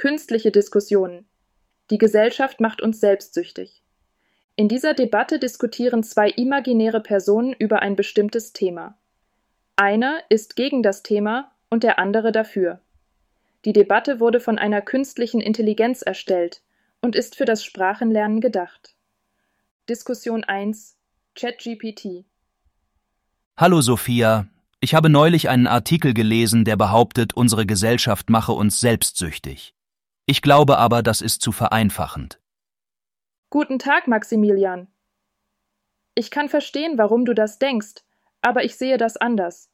Künstliche 0.00 0.50
Diskussionen. 0.50 1.26
Die 1.90 1.98
Gesellschaft 1.98 2.58
macht 2.58 2.80
uns 2.80 3.00
selbstsüchtig. 3.00 3.82
In 4.56 4.66
dieser 4.66 4.94
Debatte 4.94 5.38
diskutieren 5.38 6.02
zwei 6.02 6.30
imaginäre 6.30 7.00
Personen 7.00 7.52
über 7.52 7.82
ein 7.82 7.96
bestimmtes 7.96 8.54
Thema. 8.54 8.96
Einer 9.76 10.20
ist 10.30 10.56
gegen 10.56 10.82
das 10.82 11.02
Thema 11.02 11.52
und 11.68 11.82
der 11.82 11.98
andere 11.98 12.32
dafür. 12.32 12.80
Die 13.66 13.74
Debatte 13.74 14.20
wurde 14.20 14.40
von 14.40 14.58
einer 14.58 14.80
künstlichen 14.80 15.42
Intelligenz 15.42 16.00
erstellt 16.00 16.62
und 17.02 17.14
ist 17.14 17.36
für 17.36 17.44
das 17.44 17.62
Sprachenlernen 17.62 18.40
gedacht. 18.40 18.94
Diskussion 19.90 20.44
1 20.44 20.96
ChatGPT 21.34 22.24
Hallo 23.54 23.82
Sophia, 23.82 24.46
ich 24.80 24.94
habe 24.94 25.10
neulich 25.10 25.50
einen 25.50 25.66
Artikel 25.66 26.14
gelesen, 26.14 26.64
der 26.64 26.76
behauptet, 26.78 27.34
unsere 27.34 27.66
Gesellschaft 27.66 28.30
mache 28.30 28.52
uns 28.52 28.80
selbstsüchtig. 28.80 29.74
Ich 30.30 30.42
glaube 30.42 30.78
aber, 30.78 31.02
das 31.02 31.22
ist 31.22 31.42
zu 31.42 31.50
vereinfachend. 31.50 32.38
Guten 33.50 33.80
Tag, 33.80 34.06
Maximilian. 34.06 34.86
Ich 36.14 36.30
kann 36.30 36.48
verstehen, 36.48 36.98
warum 36.98 37.24
du 37.24 37.34
das 37.34 37.58
denkst, 37.58 38.04
aber 38.40 38.62
ich 38.62 38.76
sehe 38.76 38.96
das 38.96 39.16
anders. 39.16 39.70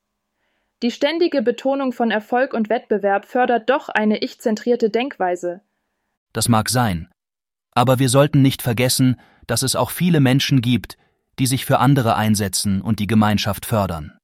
Die 0.83 0.91
ständige 0.91 1.42
Betonung 1.42 1.92
von 1.92 2.11
Erfolg 2.11 2.55
und 2.55 2.70
Wettbewerb 2.70 3.27
fördert 3.27 3.69
doch 3.69 3.91
eine 3.91 4.23
ich-zentrierte 4.23 4.88
Denkweise. 4.88 5.61
Das 6.33 6.48
mag 6.48 6.70
sein. 6.70 7.11
Aber 7.73 7.98
wir 7.98 8.09
sollten 8.09 8.41
nicht 8.41 8.62
vergessen, 8.62 9.20
dass 9.47 9.62
es 9.62 9.77
auch 9.77 9.91
viele 9.91 10.20
Menschen 10.20 10.62
gibt, 10.62 10.97
die 11.38 11.47
sich 11.47 11.66
für 11.66 11.80
andere 11.80 12.16
einsetzen 12.16 12.80
und 12.80 12.98
die 12.98 13.06
Gemeinschaft 13.06 13.66
fördern. 13.66 14.16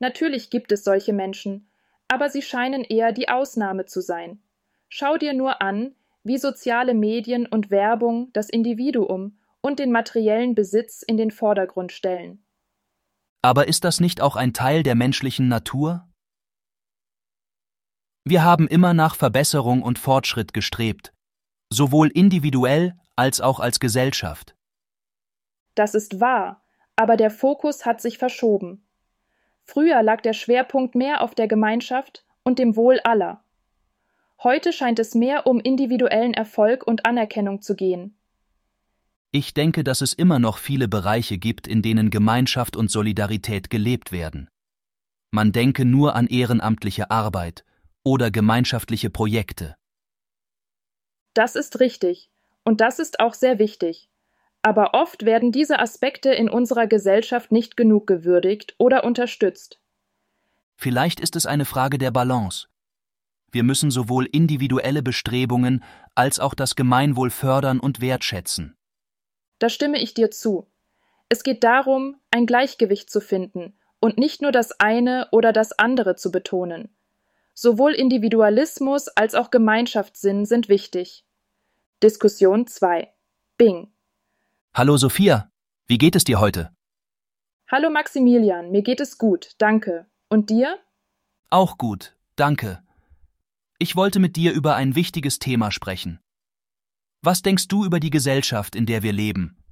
Natürlich 0.00 0.50
gibt 0.50 0.70
es 0.70 0.84
solche 0.84 1.14
Menschen, 1.14 1.70
aber 2.08 2.28
sie 2.28 2.42
scheinen 2.42 2.84
eher 2.84 3.12
die 3.12 3.30
Ausnahme 3.30 3.86
zu 3.86 4.02
sein. 4.02 4.42
Schau 4.88 5.16
dir 5.16 5.32
nur 5.32 5.60
an, 5.62 5.94
wie 6.22 6.38
soziale 6.38 6.94
Medien 6.94 7.46
und 7.46 7.70
Werbung 7.70 8.32
das 8.32 8.48
Individuum 8.48 9.38
und 9.60 9.78
den 9.78 9.92
materiellen 9.92 10.54
Besitz 10.54 11.02
in 11.02 11.16
den 11.16 11.30
Vordergrund 11.30 11.92
stellen. 11.92 12.44
Aber 13.42 13.68
ist 13.68 13.84
das 13.84 14.00
nicht 14.00 14.20
auch 14.20 14.36
ein 14.36 14.52
Teil 14.52 14.82
der 14.82 14.94
menschlichen 14.94 15.48
Natur? 15.48 16.08
Wir 18.24 18.42
haben 18.42 18.66
immer 18.66 18.92
nach 18.92 19.14
Verbesserung 19.14 19.82
und 19.82 20.00
Fortschritt 20.00 20.52
gestrebt, 20.52 21.12
sowohl 21.70 22.08
individuell 22.08 22.96
als 23.14 23.40
auch 23.40 23.60
als 23.60 23.78
Gesellschaft. 23.78 24.56
Das 25.76 25.94
ist 25.94 26.20
wahr, 26.20 26.64
aber 26.96 27.16
der 27.16 27.30
Fokus 27.30 27.86
hat 27.86 28.00
sich 28.00 28.18
verschoben. 28.18 28.84
Früher 29.62 30.02
lag 30.02 30.22
der 30.22 30.32
Schwerpunkt 30.32 30.96
mehr 30.96 31.22
auf 31.22 31.34
der 31.36 31.46
Gemeinschaft 31.46 32.24
und 32.42 32.58
dem 32.58 32.74
Wohl 32.74 32.98
aller. 33.04 33.44
Heute 34.42 34.72
scheint 34.72 34.98
es 34.98 35.14
mehr 35.14 35.46
um 35.46 35.60
individuellen 35.60 36.34
Erfolg 36.34 36.86
und 36.86 37.06
Anerkennung 37.06 37.62
zu 37.62 37.74
gehen. 37.74 38.16
Ich 39.32 39.54
denke, 39.54 39.82
dass 39.84 40.00
es 40.00 40.12
immer 40.12 40.38
noch 40.38 40.58
viele 40.58 40.88
Bereiche 40.88 41.38
gibt, 41.38 41.66
in 41.66 41.82
denen 41.82 42.10
Gemeinschaft 42.10 42.76
und 42.76 42.90
Solidarität 42.90 43.70
gelebt 43.70 44.12
werden. 44.12 44.48
Man 45.30 45.52
denke 45.52 45.84
nur 45.84 46.14
an 46.14 46.26
ehrenamtliche 46.26 47.10
Arbeit 47.10 47.64
oder 48.02 48.30
gemeinschaftliche 48.30 49.10
Projekte. 49.10 49.74
Das 51.34 51.56
ist 51.56 51.80
richtig, 51.80 52.30
und 52.64 52.80
das 52.80 52.98
ist 52.98 53.20
auch 53.20 53.34
sehr 53.34 53.58
wichtig. 53.58 54.08
Aber 54.62 54.94
oft 54.94 55.24
werden 55.24 55.52
diese 55.52 55.78
Aspekte 55.78 56.32
in 56.32 56.48
unserer 56.48 56.86
Gesellschaft 56.86 57.52
nicht 57.52 57.76
genug 57.76 58.06
gewürdigt 58.06 58.74
oder 58.78 59.04
unterstützt. 59.04 59.80
Vielleicht 60.76 61.20
ist 61.20 61.36
es 61.36 61.46
eine 61.46 61.64
Frage 61.64 61.98
der 61.98 62.10
Balance. 62.10 62.68
Wir 63.50 63.62
müssen 63.62 63.90
sowohl 63.90 64.26
individuelle 64.26 65.02
Bestrebungen 65.02 65.82
als 66.14 66.40
auch 66.40 66.54
das 66.54 66.76
Gemeinwohl 66.76 67.30
fördern 67.30 67.80
und 67.80 68.00
wertschätzen. 68.00 68.76
Da 69.58 69.68
stimme 69.68 70.00
ich 70.00 70.14
dir 70.14 70.30
zu. 70.30 70.66
Es 71.28 71.42
geht 71.42 71.64
darum, 71.64 72.16
ein 72.30 72.46
Gleichgewicht 72.46 73.10
zu 73.10 73.20
finden 73.20 73.78
und 74.00 74.18
nicht 74.18 74.42
nur 74.42 74.52
das 74.52 74.78
eine 74.78 75.28
oder 75.32 75.52
das 75.52 75.78
andere 75.78 76.16
zu 76.16 76.30
betonen. 76.30 76.94
Sowohl 77.54 77.92
Individualismus 77.92 79.08
als 79.08 79.34
auch 79.34 79.50
Gemeinschaftssinn 79.50 80.44
sind 80.44 80.68
wichtig. 80.68 81.24
Diskussion 82.02 82.66
2 82.66 83.10
Bing 83.56 83.90
Hallo 84.74 84.98
Sophia, 84.98 85.50
wie 85.86 85.96
geht 85.96 86.16
es 86.16 86.24
dir 86.24 86.38
heute? 86.38 86.70
Hallo 87.68 87.88
Maximilian, 87.88 88.70
mir 88.70 88.82
geht 88.82 89.00
es 89.00 89.16
gut, 89.16 89.54
danke. 89.56 90.06
Und 90.28 90.50
dir? 90.50 90.78
Auch 91.48 91.78
gut, 91.78 92.14
danke. 92.36 92.85
Ich 93.78 93.94
wollte 93.94 94.18
mit 94.18 94.36
dir 94.36 94.52
über 94.52 94.74
ein 94.74 94.94
wichtiges 94.94 95.38
Thema 95.38 95.70
sprechen. 95.70 96.18
Was 97.22 97.42
denkst 97.42 97.68
du 97.68 97.84
über 97.84 98.00
die 98.00 98.10
Gesellschaft, 98.10 98.74
in 98.74 98.86
der 98.86 99.02
wir 99.02 99.12
leben? 99.12 99.62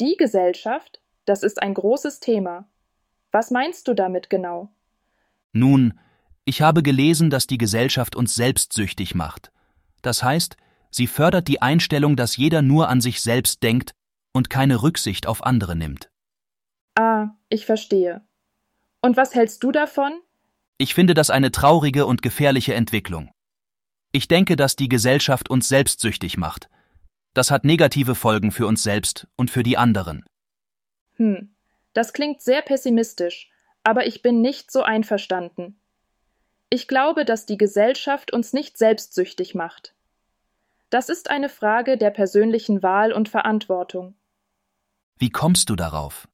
Die 0.00 0.16
Gesellschaft? 0.16 1.00
Das 1.24 1.42
ist 1.42 1.62
ein 1.62 1.74
großes 1.74 2.20
Thema. 2.20 2.68
Was 3.32 3.50
meinst 3.50 3.88
du 3.88 3.94
damit 3.94 4.28
genau? 4.28 4.70
Nun, 5.52 5.98
ich 6.44 6.60
habe 6.62 6.82
gelesen, 6.82 7.30
dass 7.30 7.46
die 7.46 7.58
Gesellschaft 7.58 8.14
uns 8.16 8.34
selbstsüchtig 8.34 9.14
macht. 9.14 9.52
Das 10.02 10.22
heißt, 10.22 10.56
sie 10.90 11.06
fördert 11.06 11.48
die 11.48 11.62
Einstellung, 11.62 12.16
dass 12.16 12.36
jeder 12.36 12.62
nur 12.62 12.88
an 12.88 13.00
sich 13.00 13.22
selbst 13.22 13.62
denkt 13.62 13.92
und 14.32 14.50
keine 14.50 14.82
Rücksicht 14.82 15.26
auf 15.26 15.44
andere 15.44 15.76
nimmt. 15.76 16.10
Ah, 16.94 17.28
ich 17.48 17.64
verstehe. 17.64 18.22
Und 19.00 19.16
was 19.16 19.34
hältst 19.34 19.62
du 19.62 19.72
davon? 19.72 20.12
Ich 20.78 20.94
finde 20.94 21.14
das 21.14 21.28
eine 21.28 21.50
traurige 21.50 22.06
und 22.06 22.22
gefährliche 22.22 22.74
Entwicklung. 22.74 23.32
Ich 24.12 24.28
denke, 24.28 24.54
dass 24.54 24.76
die 24.76 24.88
Gesellschaft 24.88 25.50
uns 25.50 25.68
selbstsüchtig 25.68 26.36
macht. 26.36 26.68
Das 27.34 27.50
hat 27.50 27.64
negative 27.64 28.14
Folgen 28.14 28.52
für 28.52 28.66
uns 28.66 28.84
selbst 28.84 29.26
und 29.36 29.50
für 29.50 29.64
die 29.64 29.76
anderen. 29.76 30.24
Hm, 31.16 31.54
das 31.94 32.12
klingt 32.12 32.40
sehr 32.40 32.62
pessimistisch, 32.62 33.50
aber 33.82 34.06
ich 34.06 34.22
bin 34.22 34.40
nicht 34.40 34.70
so 34.70 34.82
einverstanden. 34.82 35.80
Ich 36.70 36.86
glaube, 36.86 37.24
dass 37.24 37.44
die 37.44 37.58
Gesellschaft 37.58 38.32
uns 38.32 38.52
nicht 38.52 38.78
selbstsüchtig 38.78 39.54
macht. 39.56 39.94
Das 40.90 41.08
ist 41.08 41.28
eine 41.28 41.48
Frage 41.48 41.98
der 41.98 42.10
persönlichen 42.10 42.82
Wahl 42.82 43.12
und 43.12 43.28
Verantwortung. 43.28 44.14
Wie 45.18 45.30
kommst 45.30 45.70
du 45.70 45.76
darauf? 45.76 46.28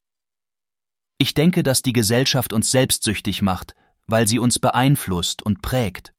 Ich 1.17 1.33
denke, 1.33 1.63
dass 1.63 1.81
die 1.81 1.93
Gesellschaft 1.93 2.53
uns 2.53 2.71
selbstsüchtig 2.71 3.41
macht, 3.41 3.75
weil 4.07 4.27
sie 4.27 4.39
uns 4.39 4.59
beeinflusst 4.59 5.43
und 5.43 5.63
prägt. 5.63 6.13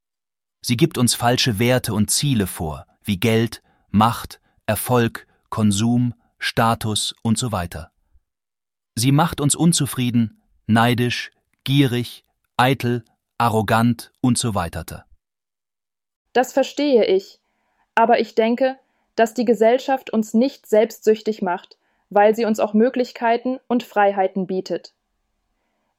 Sie 0.61 0.77
gibt 0.77 0.97
uns 0.97 1.13
falsche 1.13 1.59
Werte 1.59 1.93
und 1.93 2.09
Ziele 2.09 2.47
vor, 2.47 2.85
wie 3.03 3.19
Geld, 3.19 3.61
Macht, 3.89 4.41
Erfolg, 4.65 5.27
Konsum, 5.49 6.15
Status 6.39 7.15
und 7.21 7.37
so 7.37 7.51
weiter. 7.51 7.91
Sie 8.95 9.11
macht 9.11 9.41
uns 9.41 9.55
unzufrieden, 9.55 10.41
neidisch, 10.67 11.31
gierig, 11.63 12.23
eitel, 12.57 13.03
arrogant 13.37 14.11
und 14.21 14.37
so 14.37 14.55
weiter. 14.55 15.05
Das 16.33 16.53
verstehe 16.53 17.05
ich, 17.05 17.39
aber 17.93 18.19
ich 18.19 18.35
denke, 18.35 18.77
dass 19.15 19.33
die 19.33 19.45
Gesellschaft 19.45 20.09
uns 20.09 20.33
nicht 20.33 20.67
selbstsüchtig 20.67 21.41
macht, 21.41 21.77
weil 22.09 22.35
sie 22.35 22.45
uns 22.45 22.59
auch 22.59 22.73
Möglichkeiten 22.73 23.59
und 23.67 23.83
Freiheiten 23.83 24.47
bietet. 24.47 24.93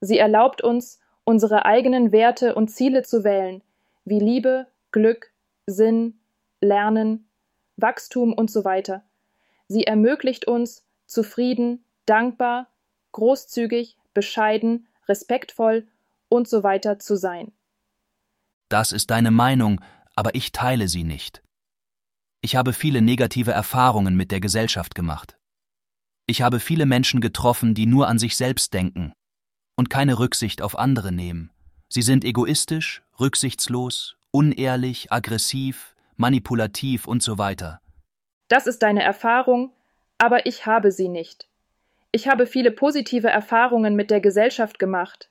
Sie 0.00 0.18
erlaubt 0.18 0.62
uns, 0.62 1.00
unsere 1.26 1.66
eigenen 1.66 2.12
Werte 2.12 2.54
und 2.54 2.68
Ziele 2.68 3.02
zu 3.02 3.24
wählen, 3.24 3.62
wie 4.04 4.20
Liebe, 4.20 4.68
Glück, 4.92 5.32
Sinn, 5.66 6.18
Lernen, 6.60 7.28
Wachstum 7.76 8.32
und 8.32 8.50
so 8.50 8.64
weiter. 8.64 9.02
Sie 9.68 9.84
ermöglicht 9.84 10.46
uns, 10.46 10.86
zufrieden, 11.06 11.84
dankbar, 12.06 12.68
großzügig, 13.12 13.98
bescheiden, 14.14 14.86
respektvoll 15.08 15.86
und 16.28 16.48
so 16.48 16.62
weiter 16.62 16.98
zu 16.98 17.16
sein. 17.16 17.52
Das 18.68 18.92
ist 18.92 19.10
deine 19.10 19.32
Meinung, 19.32 19.80
aber 20.14 20.34
ich 20.34 20.52
teile 20.52 20.86
sie 20.88 21.04
nicht. 21.04 21.42
Ich 22.40 22.54
habe 22.54 22.72
viele 22.72 23.02
negative 23.02 23.50
Erfahrungen 23.50 24.16
mit 24.16 24.30
der 24.30 24.40
Gesellschaft 24.40 24.94
gemacht. 24.94 25.36
Ich 26.26 26.42
habe 26.42 26.60
viele 26.60 26.86
Menschen 26.86 27.20
getroffen, 27.20 27.74
die 27.74 27.86
nur 27.86 28.06
an 28.06 28.18
sich 28.18 28.36
selbst 28.36 28.72
denken 28.74 29.12
und 29.76 29.90
keine 29.90 30.18
Rücksicht 30.18 30.62
auf 30.62 30.78
andere 30.78 31.12
nehmen. 31.12 31.50
Sie 31.88 32.02
sind 32.02 32.24
egoistisch, 32.24 33.02
rücksichtslos, 33.20 34.16
unehrlich, 34.30 35.12
aggressiv, 35.12 35.94
manipulativ 36.16 37.06
und 37.06 37.22
so 37.22 37.38
weiter. 37.38 37.80
Das 38.48 38.66
ist 38.66 38.82
deine 38.82 39.02
Erfahrung, 39.02 39.72
aber 40.18 40.46
ich 40.46 40.66
habe 40.66 40.90
sie 40.90 41.08
nicht. 41.08 41.48
Ich 42.12 42.28
habe 42.28 42.46
viele 42.46 42.70
positive 42.70 43.28
Erfahrungen 43.28 43.94
mit 43.94 44.10
der 44.10 44.20
Gesellschaft 44.20 44.78
gemacht. 44.78 45.30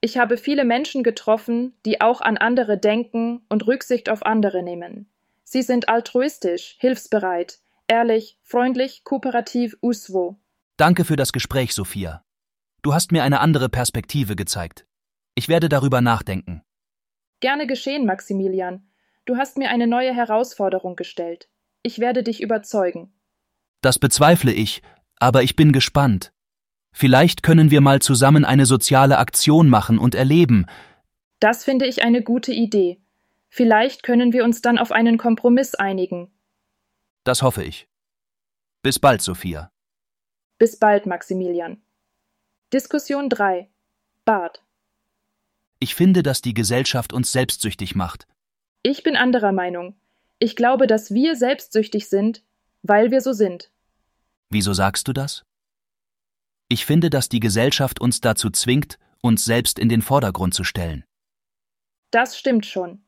Ich 0.00 0.18
habe 0.18 0.36
viele 0.36 0.64
Menschen 0.64 1.02
getroffen, 1.02 1.74
die 1.84 2.00
auch 2.00 2.20
an 2.20 2.36
andere 2.36 2.78
denken 2.78 3.42
und 3.48 3.66
Rücksicht 3.66 4.08
auf 4.08 4.24
andere 4.24 4.62
nehmen. 4.62 5.06
Sie 5.44 5.62
sind 5.62 5.88
altruistisch, 5.88 6.76
hilfsbereit, 6.78 7.58
ehrlich, 7.86 8.38
freundlich, 8.42 9.04
kooperativ, 9.04 9.76
uswo. 9.82 10.36
Danke 10.76 11.04
für 11.04 11.16
das 11.16 11.32
Gespräch, 11.32 11.74
Sophia. 11.74 12.24
Du 12.82 12.92
hast 12.92 13.12
mir 13.12 13.22
eine 13.22 13.38
andere 13.38 13.68
Perspektive 13.68 14.34
gezeigt. 14.34 14.86
Ich 15.36 15.48
werde 15.48 15.68
darüber 15.68 16.00
nachdenken. 16.00 16.62
Gerne 17.38 17.68
geschehen, 17.68 18.06
Maximilian. 18.06 18.88
Du 19.24 19.36
hast 19.36 19.56
mir 19.56 19.70
eine 19.70 19.86
neue 19.86 20.12
Herausforderung 20.12 20.96
gestellt. 20.96 21.48
Ich 21.84 22.00
werde 22.00 22.24
dich 22.24 22.42
überzeugen. 22.42 23.12
Das 23.82 24.00
bezweifle 24.00 24.52
ich, 24.52 24.82
aber 25.16 25.44
ich 25.44 25.54
bin 25.54 25.72
gespannt. 25.72 26.32
Vielleicht 26.92 27.44
können 27.44 27.70
wir 27.70 27.80
mal 27.80 28.02
zusammen 28.02 28.44
eine 28.44 28.66
soziale 28.66 29.18
Aktion 29.18 29.68
machen 29.68 29.98
und 29.98 30.16
erleben. 30.16 30.66
Das 31.38 31.64
finde 31.64 31.86
ich 31.86 32.02
eine 32.02 32.22
gute 32.22 32.52
Idee. 32.52 33.00
Vielleicht 33.48 34.02
können 34.02 34.32
wir 34.32 34.44
uns 34.44 34.60
dann 34.60 34.78
auf 34.78 34.90
einen 34.90 35.18
Kompromiss 35.18 35.76
einigen. 35.76 36.32
Das 37.22 37.42
hoffe 37.42 37.62
ich. 37.62 37.88
Bis 38.82 38.98
bald, 38.98 39.22
Sophia. 39.22 39.70
Bis 40.58 40.78
bald, 40.78 41.06
Maximilian. 41.06 41.80
Diskussion 42.72 43.28
3. 43.28 43.68
Bart. 44.24 44.62
Ich 45.78 45.94
finde, 45.94 46.22
dass 46.22 46.40
die 46.40 46.54
Gesellschaft 46.54 47.12
uns 47.12 47.30
selbstsüchtig 47.30 47.94
macht. 47.94 48.26
Ich 48.82 49.02
bin 49.02 49.14
anderer 49.14 49.52
Meinung. 49.52 49.94
Ich 50.38 50.56
glaube, 50.56 50.86
dass 50.86 51.12
wir 51.12 51.36
selbstsüchtig 51.36 52.08
sind, 52.08 52.42
weil 52.82 53.10
wir 53.10 53.20
so 53.20 53.34
sind. 53.34 53.70
Wieso 54.48 54.72
sagst 54.72 55.06
du 55.06 55.12
das? 55.12 55.44
Ich 56.68 56.86
finde, 56.86 57.10
dass 57.10 57.28
die 57.28 57.40
Gesellschaft 57.40 58.00
uns 58.00 58.22
dazu 58.22 58.48
zwingt, 58.48 58.98
uns 59.20 59.44
selbst 59.44 59.78
in 59.78 59.90
den 59.90 60.00
Vordergrund 60.00 60.54
zu 60.54 60.64
stellen. 60.64 61.04
Das 62.10 62.38
stimmt 62.38 62.64
schon. 62.64 63.02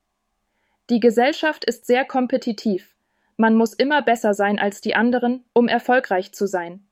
Die 0.91 1.01
Gesellschaft 1.01 1.65
ist 1.65 1.87
sehr 1.87 2.05
kompetitiv. 2.05 2.95
Man 3.39 3.55
muss 3.55 3.73
immer 3.73 4.03
besser 4.03 4.35
sein 4.35 4.59
als 4.59 4.83
die 4.83 4.95
anderen, 4.95 5.43
um 5.55 5.69
erfolgreich 5.69 6.35
zu 6.35 6.47
sein. 6.47 6.87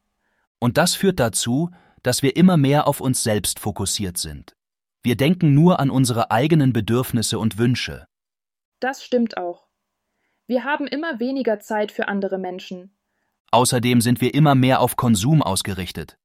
Und 0.59 0.79
das 0.79 0.95
führt 0.95 1.21
dazu, 1.21 1.71
dass 2.03 2.23
wir 2.23 2.37
immer 2.37 2.57
mehr 2.57 2.87
auf 2.87 3.01
uns 3.01 3.23
selbst 3.23 3.59
fokussiert 3.61 4.19
sind. 4.19 4.57
Wir 5.03 5.17
denken 5.17 5.55
nur 5.55 5.81
an 5.81 5.91
unsere 5.91 6.31
eigenen 6.31 6.73
Bedürfnisse 6.73 7.39
und 7.39 7.59
Wünsche. 7.59 8.07
Das 8.81 9.05
stimmt 9.05 9.37
auch. 9.37 9.67
Wir 10.47 10.65
haben 10.65 10.87
immer 10.87 11.19
weniger 11.21 11.61
Zeit 11.61 11.93
für 11.93 12.09
andere 12.09 12.39
Menschen. 12.39 12.97
Außerdem 13.51 14.01
sind 14.01 14.21
wir 14.21 14.35
immer 14.35 14.55
mehr 14.55 14.81
auf 14.81 14.97
Konsum 14.97 15.43
ausgerichtet. 15.43 16.19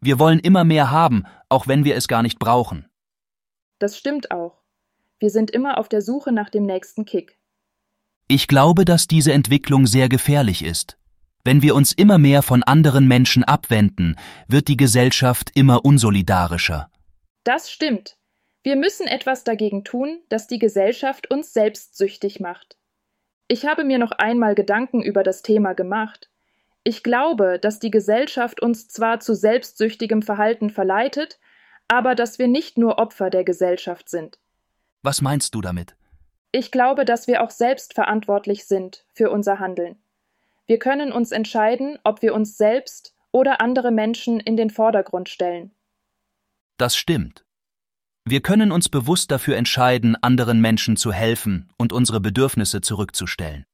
Wir 0.00 0.18
wollen 0.18 0.38
immer 0.38 0.64
mehr 0.64 0.90
haben, 0.90 1.24
auch 1.48 1.66
wenn 1.66 1.84
wir 1.84 1.96
es 1.96 2.08
gar 2.08 2.22
nicht 2.22 2.38
brauchen. 2.38 2.86
Das 3.78 3.96
stimmt 3.98 4.30
auch. 4.30 4.62
Wir 5.18 5.30
sind 5.30 5.50
immer 5.50 5.78
auf 5.78 5.88
der 5.88 6.02
Suche 6.02 6.32
nach 6.32 6.50
dem 6.50 6.66
nächsten 6.66 7.04
Kick. 7.04 7.38
Ich 8.28 8.48
glaube, 8.48 8.84
dass 8.84 9.06
diese 9.06 9.32
Entwicklung 9.32 9.86
sehr 9.86 10.08
gefährlich 10.08 10.64
ist. 10.64 10.98
Wenn 11.44 11.60
wir 11.60 11.74
uns 11.74 11.92
immer 11.92 12.16
mehr 12.16 12.40
von 12.40 12.62
anderen 12.62 13.06
Menschen 13.06 13.44
abwenden, 13.44 14.16
wird 14.48 14.66
die 14.68 14.78
Gesellschaft 14.78 15.50
immer 15.54 15.84
unsolidarischer. 15.84 16.90
Das 17.44 17.70
stimmt. 17.70 18.16
Wir 18.62 18.76
müssen 18.76 19.06
etwas 19.06 19.44
dagegen 19.44 19.84
tun, 19.84 20.20
dass 20.30 20.46
die 20.46 20.58
Gesellschaft 20.58 21.30
uns 21.30 21.52
selbstsüchtig 21.52 22.40
macht. 22.40 22.78
Ich 23.46 23.66
habe 23.66 23.84
mir 23.84 23.98
noch 23.98 24.12
einmal 24.12 24.54
Gedanken 24.54 25.02
über 25.02 25.22
das 25.22 25.42
Thema 25.42 25.74
gemacht. 25.74 26.30
Ich 26.82 27.02
glaube, 27.02 27.58
dass 27.58 27.78
die 27.78 27.90
Gesellschaft 27.90 28.62
uns 28.62 28.88
zwar 28.88 29.20
zu 29.20 29.34
selbstsüchtigem 29.34 30.22
Verhalten 30.22 30.70
verleitet, 30.70 31.38
aber 31.88 32.14
dass 32.14 32.38
wir 32.38 32.48
nicht 32.48 32.78
nur 32.78 32.98
Opfer 32.98 33.28
der 33.28 33.44
Gesellschaft 33.44 34.08
sind. 34.08 34.38
Was 35.02 35.20
meinst 35.20 35.54
du 35.54 35.60
damit? 35.60 35.94
Ich 36.52 36.70
glaube, 36.70 37.04
dass 37.04 37.26
wir 37.26 37.42
auch 37.42 37.50
selbst 37.50 37.92
verantwortlich 37.92 38.64
sind 38.64 39.04
für 39.12 39.30
unser 39.30 39.58
Handeln. 39.58 39.98
Wir 40.66 40.78
können 40.78 41.12
uns 41.12 41.30
entscheiden, 41.30 41.98
ob 42.04 42.22
wir 42.22 42.34
uns 42.34 42.56
selbst 42.56 43.14
oder 43.32 43.60
andere 43.60 43.90
Menschen 43.90 44.40
in 44.40 44.56
den 44.56 44.70
Vordergrund 44.70 45.28
stellen. 45.28 45.74
Das 46.78 46.96
stimmt. 46.96 47.44
Wir 48.24 48.40
können 48.40 48.72
uns 48.72 48.88
bewusst 48.88 49.30
dafür 49.30 49.56
entscheiden, 49.56 50.16
anderen 50.22 50.60
Menschen 50.60 50.96
zu 50.96 51.12
helfen 51.12 51.70
und 51.76 51.92
unsere 51.92 52.20
Bedürfnisse 52.20 52.80
zurückzustellen. 52.80 53.66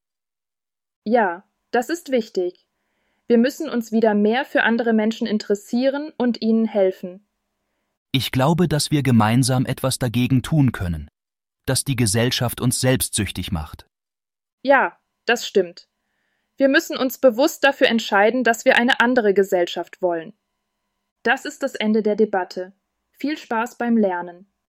Ja, 1.04 1.44
das 1.70 1.88
ist 1.88 2.10
wichtig. 2.10 2.66
Wir 3.28 3.38
müssen 3.38 3.68
uns 3.68 3.92
wieder 3.92 4.14
mehr 4.14 4.44
für 4.44 4.64
andere 4.64 4.92
Menschen 4.92 5.28
interessieren 5.28 6.12
und 6.18 6.42
ihnen 6.42 6.64
helfen. 6.64 7.24
Ich 8.10 8.32
glaube, 8.32 8.66
dass 8.66 8.90
wir 8.90 9.04
gemeinsam 9.04 9.66
etwas 9.66 10.00
dagegen 10.00 10.42
tun 10.42 10.72
können, 10.72 11.08
dass 11.64 11.84
die 11.84 11.94
Gesellschaft 11.94 12.60
uns 12.60 12.80
selbstsüchtig 12.80 13.52
macht. 13.52 13.86
Ja, 14.62 14.98
das 15.26 15.46
stimmt. 15.46 15.89
Wir 16.60 16.68
müssen 16.68 16.98
uns 16.98 17.16
bewusst 17.16 17.64
dafür 17.64 17.86
entscheiden, 17.86 18.44
dass 18.44 18.66
wir 18.66 18.76
eine 18.76 19.00
andere 19.00 19.32
Gesellschaft 19.32 20.02
wollen. 20.02 20.34
Das 21.22 21.46
ist 21.46 21.62
das 21.62 21.74
Ende 21.74 22.02
der 22.02 22.16
Debatte. 22.16 22.74
Viel 23.12 23.38
Spaß 23.38 23.78
beim 23.78 23.96
Lernen. 23.96 24.52